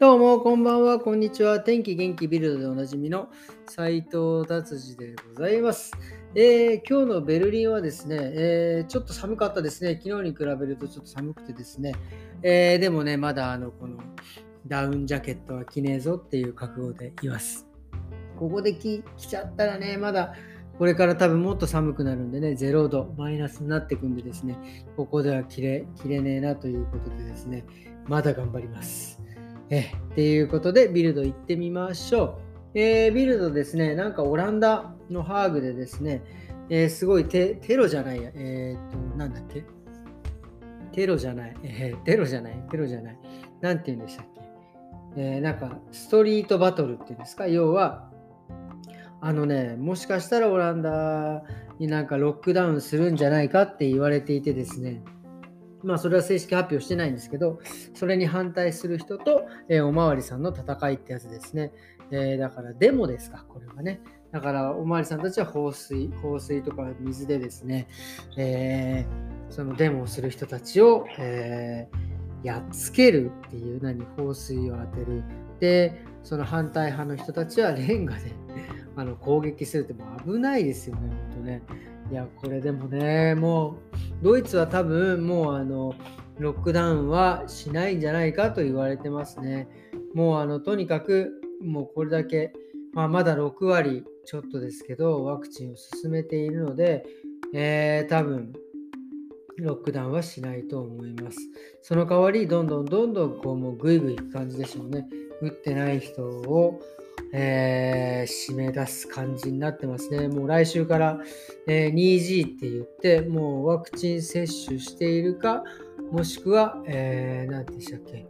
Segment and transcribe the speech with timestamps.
[0.00, 1.60] どうも、こんばんは、こんにちは。
[1.60, 3.28] 天気元気ビルドでおなじみの
[3.66, 5.92] 斉藤達治でございます、
[6.34, 10.00] えー、今日のベルリンはですね、えー、ちょっと寒かったですね。
[10.02, 11.94] 昨日に比べるとちょっと寒くてですね。
[12.42, 13.98] えー、でもね、まだあの、この
[14.66, 17.68] ダウンジャケットは着ねえぞっていう覚悟でいます。
[18.36, 20.34] ここで着ちゃったらね、まだ
[20.76, 24.56] これから多分もっと寒くなるんでね、0度、マイナスになってくんでですね、
[24.96, 27.64] ここでは着れ着れねえなということでですね、
[28.08, 29.22] まだ頑張ります。
[29.70, 32.38] えっていうことで、ビルド行ってみましょ
[32.74, 32.78] う。
[32.78, 36.22] えー、ビルドですね、なんかオランダのハーグでですね、
[36.68, 39.64] えー、すごいテロじゃないや、えー、っと、なんだっけ？
[40.92, 43.18] テロじゃない、えー、テロじゃない、テロじゃない。
[43.60, 44.40] なんて言うんでしたっけ？
[45.16, 47.46] えー、なんか、ストリートバトルっていうんですか？
[47.46, 48.10] 要は、
[49.20, 51.44] あのね、もしかしたらオランダ
[51.78, 55.02] になんかロックダウンするんじゃないかって言われていてですね、
[55.84, 57.60] まあ、それは正式発表してないんですけど、
[57.94, 61.72] それに反対する人と、えー、おまわりさんの戦いってやつですね。
[62.10, 64.00] えー、だから、デモですか、これはね。
[64.32, 67.88] だから、おまわりさんたちは放水、放水とか水でですね、
[68.36, 71.88] えー、そのデモをする人たちを、え
[72.42, 75.22] やっつけるっていう、何、放水を当てる。
[75.60, 78.32] で、その反対派の人たちはレンガで
[78.96, 81.62] あの攻撃するっても危ないですよね、本当ね。
[82.10, 83.78] いや、これでもね、も
[84.22, 85.94] う、ドイツは多分もうあの、
[86.38, 89.68] ロックダウンはしないんじゃないかと言われてますね。
[90.14, 91.32] もうあの、とにかく、
[91.62, 92.52] もうこれだけ、
[92.92, 97.04] まあ、まだ6割ちょっとですけど、ワクチンを進めているので、
[97.54, 98.52] えー、多分、
[99.58, 101.38] ロックダウンはしないと思います。
[101.82, 105.06] その代わり、どんどんどんどんこうもうぐいぐいいく感じでしょうね。
[105.40, 106.80] 打ってない人を、
[107.36, 110.28] えー、締め出す感じになってますね。
[110.28, 111.18] もう来週から、
[111.66, 115.64] えー、2G って言って、もうワクチン接種しているか、
[116.12, 118.24] もしくは、えー、何でしたっけ、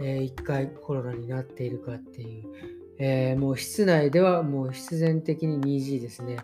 [0.00, 2.44] えー、1回コロナになっているかっていう、
[2.98, 6.36] えー、もう室内ではもう必然的に 2G ですね。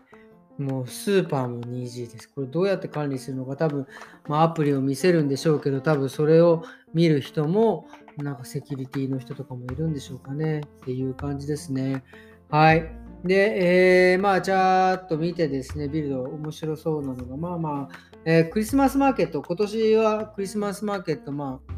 [0.59, 2.29] もうスーパーも 2G です。
[2.29, 3.87] これどうやって管理するのか多分、
[4.27, 7.87] まあ、アプリを見せるんでしょうけど、多分それを見る人も、
[8.23, 12.03] なんかセキュリティの人とかもいるんでしょうかねっていう感じですね。
[12.49, 12.91] はい。
[13.25, 21.75] で、えー、まあ、ちゃーっと見てですね、ビルド面白そうなのが、まあまあ、えー、クリスマスマーケット、今年はクリスマスマーケット、まあ、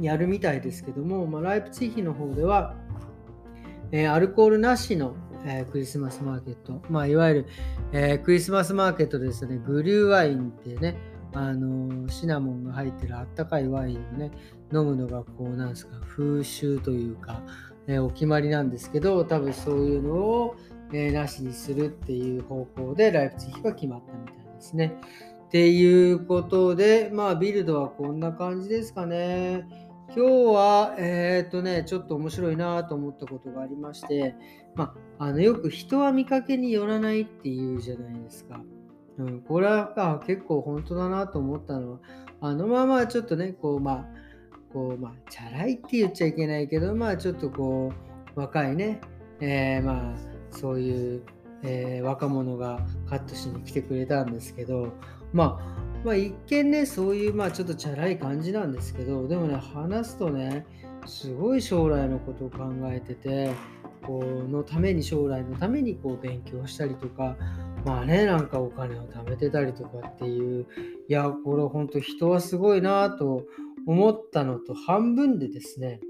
[0.00, 2.74] やるみたいですけども、まあ、ライプツィヒの方では、
[3.90, 5.14] えー、アルコールなしの、
[5.46, 7.46] えー、クリスマスマーケット、まあ、いわゆる、
[7.92, 10.96] えー、クリスマスマーケットですね、グリューワインってね、
[11.34, 14.30] あのシナモンが入ってるあったかいワインをね
[14.72, 17.42] 飲むのがこうなんですか風習というか、
[17.86, 20.56] え、お決まりなんですけど多分そういうのを、
[20.92, 24.94] え、なしにするっていう方向でライプツィヒが決まったみたいですね。
[25.46, 29.66] っていうことでまあビルドはこんな感じですかね。
[30.16, 34.34] 今日は、えっ、ー、とね、ちょっと面白いなと思ったことがありまして、
[34.74, 38.62] まあ、あのよく人は見かけによらないっていうじゃないですか。
[39.18, 41.98] うん、これはあ結構本当だなと思ったのは、
[42.40, 44.04] あのままちょっとね、こう、まあ、
[44.72, 47.92] こう、まあ、チャラいって言っちゃいけないけど、まあ、ちょっとこ
[48.36, 49.00] う、若いね、
[49.40, 51.22] えー、まあ、そういう、
[51.62, 54.92] えー、若者がカットしに来てくれたんですけど、
[55.32, 60.64] まあ、まあ、一見ね、そういう、まあ、ちょっとチャラい感じなんですけど、でもね、話すとね、
[61.06, 63.50] すごい将来のことを考えてて、
[64.12, 67.36] のために将来のためにこう勉強したりとか
[67.84, 70.66] まあねなんかお金を貯めてたりとかっていう
[71.08, 73.44] いやこれ本当人はすごいなと
[73.86, 76.00] 思ったのと半分でですね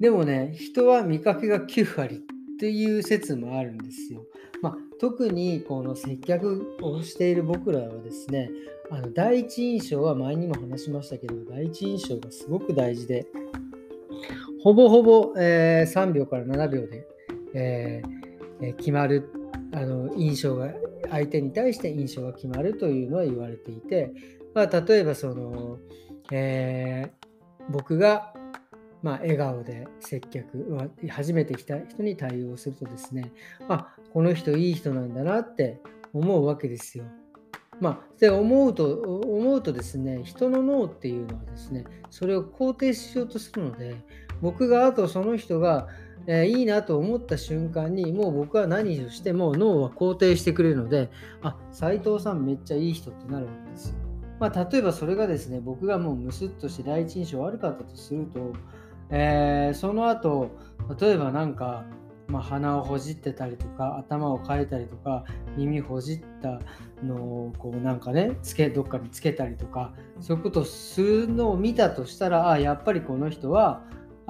[0.00, 2.20] でもね人は見かけが9割っ
[2.58, 4.24] ていう説もあるんですよ。
[4.62, 8.50] まあ、特にこの接客をしている僕らはですね
[8.90, 13.26] あの第一印象は前にも話しましたけど第一印象がすごく大事で
[14.62, 17.06] ほぼほぼ、えー、3秒から7秒で、
[17.54, 19.32] えー、決まる
[19.72, 20.72] あの印象が
[21.10, 24.12] 相手に対して印象が決まるというのは言われていて、
[24.54, 25.78] まあ、例えばその、
[26.30, 28.34] えー、僕が、
[29.02, 33.32] まあ、笑顔で接客初めて来た人に対応するとですね
[33.68, 35.80] あこの人いい人なんだなって
[36.12, 37.04] 思うわけですよ。
[37.80, 43.96] まあ、で思うと思うとですね人の脳っていうのはですねそれを肯定しようとするので
[44.40, 45.88] 僕があとその人が、
[46.26, 51.10] えー、いいなと思った瞬間にもう僕は何をしても脳は肯定してくれるので
[51.42, 53.94] あ斉藤さんめっちゃいい人ってなるわけですよ。
[54.38, 58.54] まあ、例えばそれがですね僕がもうムスッとして第一印象悪かったとすると、
[59.10, 60.50] えー、その後
[60.98, 61.84] 例えばなんか
[62.30, 65.24] まあ、鼻をほじってたりとか頭をかいたりとか
[65.56, 66.60] 耳ほじった
[67.04, 73.82] のをこうなんかねつけどっかにつけたりとかそういうことをするのを見たとしたらあやっぱりこの人は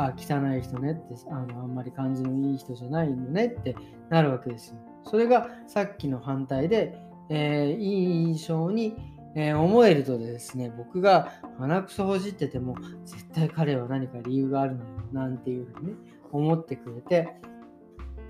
[0.06, 3.76] あ、汚い人ねってあの、あんまり感じのいい人じゃないのねって
[4.08, 4.76] なるわけですよ。
[5.05, 6.99] それがさっきの反対で、
[7.29, 8.97] えー、いい印象に、
[9.35, 12.75] えー、思えるとですね、僕が鼻くそほじってても、
[13.05, 15.94] 絶対彼は何か理由があるのよ、なんていうふうにね、
[16.32, 17.37] 思ってくれて、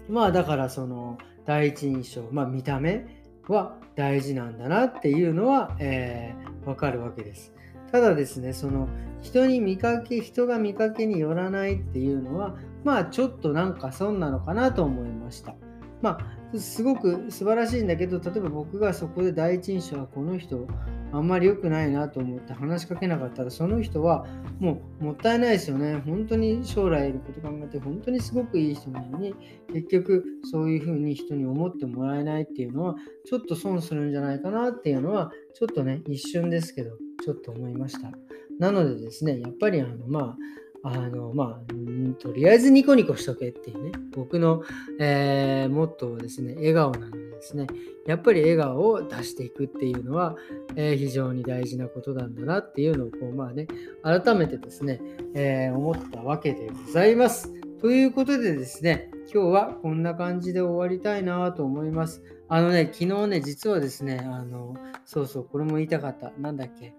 [0.09, 3.07] まあだからその第一印象、まあ見た目
[3.49, 7.55] は大事なんだなっていうのは、えー、わかるわけです。
[7.93, 8.89] ただですね、その
[9.23, 15.55] 人に見かけ、人が見かけによらないっていうのは、まあちょっとなんか損なのかなと思いました。
[16.03, 20.67] まあ、すごく素晴らしいんだけど、例えば僕がそこで第一印象はこの人、
[21.13, 24.27] あんまり良くないなと思って話しかけなかったら、その人は
[24.59, 26.03] もうもったいないですよね。
[26.07, 29.35] 本当に将来のこと考えて、本当にすごくいい人なのに、
[29.73, 32.95] 結局そういうふうに人に思ってもらえないっていうのは、
[33.27, 38.11] ちょっと損するんじゃないかなっていうのは、ちょっとね、一瞬ですけど、ちょっと思いました。
[38.59, 40.37] なのでですね、やっぱりあの、まあ、
[40.83, 44.63] あの、まあ、とりあえずニコニコしとけっていうね、僕の、
[44.99, 47.67] えー、モットーですね、笑顔なのでですね、
[48.07, 50.37] やっぱり笑顔を出していくっていうのは、
[50.77, 53.67] えー、非常に大事なことなんだなっていうのを、こう、まあね、
[54.03, 55.01] 改めてですね、
[55.35, 57.60] えー、思ったわけでございます。
[57.81, 62.23] ということでですね、今日はこんな感じで終わりたいなと思います。
[62.49, 66.31] あのね、昨日ね、実はですね、あの、そうそう、これも言いたかった。
[66.39, 66.93] なんだっけ？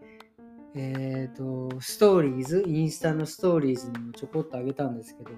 [0.73, 5.29] えっ、ー、と、ストーリーズ、インスタのストーリーズにもちょこっとあげたんですけど、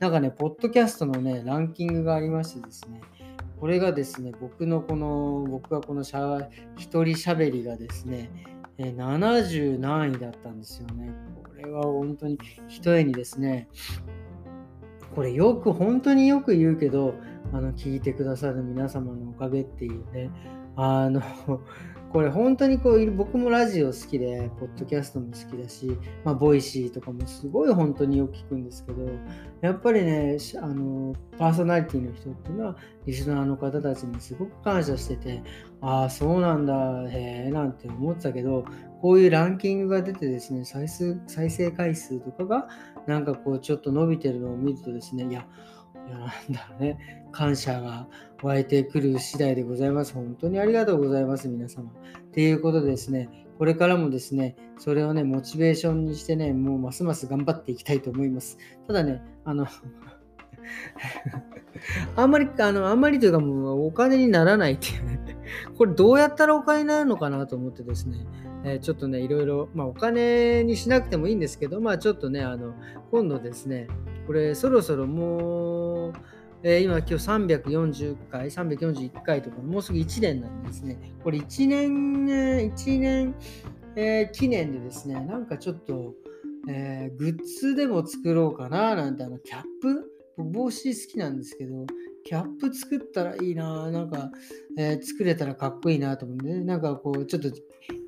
[0.00, 3.00] なんかね、ポッドキャストのね、ランキングがありましてですね、
[3.58, 8.30] これがですね、僕のこの、僕がこのしゃ一人喋りがですね、
[8.76, 11.10] えー、70何位だったんですよね。
[11.42, 12.38] これは本当に
[12.68, 13.68] ひとえにですね、
[15.14, 17.14] これよく、本当によく言うけど、
[17.52, 20.30] あの、聞いてくださる皆様のおかげっていうね、
[20.76, 21.20] あの、
[22.10, 29.08] これ本当にこう僕もラジオ好きで、ポッドキャストも好きだし、まあ、ボイシーとかもすごい本当によく聞くんですけど、
[29.60, 35.42] やっぱりね、あのパーソナリティの人っていうのは、リスナーの方たちにすごく感謝してて、
[35.80, 38.64] ああ、そうなんだ、へなんて思ってたけど、
[39.00, 42.68] こういうランキングが出てですね、再生再生回数とかが、
[43.06, 45.46] なんかこう、ちょっと伸びてるのを見るとですね、いや、
[46.06, 48.06] いやなんだろうね、感謝が
[48.42, 50.14] 湧いてくる次第でございます。
[50.14, 51.90] 本当にありがとうございます、皆様。
[51.90, 58.56] っていうことでですね、これからもですね、それをね、モチベーションにしてね、もうますます頑張っていきたいと思います。
[58.86, 59.66] ただね、あの
[62.16, 65.20] あんまり、あの、あんまりというかもうお金にならないっていうね、
[65.76, 68.26] これどうやったらお金になるのかなと思ってですね、
[68.64, 72.74] えー、ちょっとね、いろいろ、まあお金にしなくてもいいんですけど、まあちょっとね、あの、
[73.10, 73.88] 今度ですね、
[74.26, 76.12] これそろそろもう、
[76.62, 80.98] えー、今今日340回、341回とか、もうすぐ1年なんですね。
[81.24, 83.34] これ1年、1年、
[83.96, 86.14] えー、記念でですね、なんかちょっと、
[86.68, 91.86] えー、グッズでも作ろうかななんて、あの、キャップ帽子好きなんですけど、
[92.24, 94.30] キャップ作ったらいいななんか、
[94.78, 97.50] えー、作れたらかっこいいなと思ってね、なんかこう、ちょっと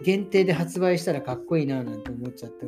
[0.05, 2.67] 限定で発売したらかっこいいななんて思っちゃって、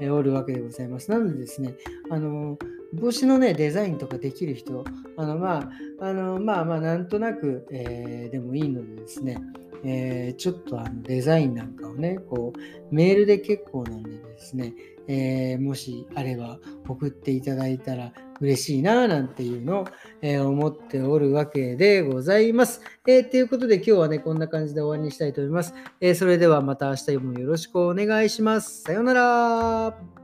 [0.00, 1.10] え、おるわけでございます。
[1.10, 1.74] なのでですね、
[2.10, 2.58] あの
[2.92, 4.84] 帽子のね、デザインとかできる人、
[5.16, 5.70] あの、ま
[6.00, 9.38] あ、あの、まあまあ、なんとなく、えー、でもいいのでですね、
[9.84, 14.74] え、ちょっとあのデザインなんかをね、こう、メールで結構なんでですね、
[15.08, 19.84] え、もしあれば送っていただいたら嬉しいななんていうのを、
[20.20, 22.82] えー、思っておるわけでございます。
[23.06, 25.74] えー、ということで今日はね、こんな感じで終わりにしたいと思います。
[26.00, 28.82] えそれではまた明日もよろしくお願いします。
[28.82, 30.21] さようなら。